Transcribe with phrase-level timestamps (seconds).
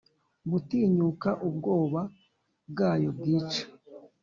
[0.51, 2.01] gutinyuka ubwoba
[2.71, 3.63] bwayo bwica?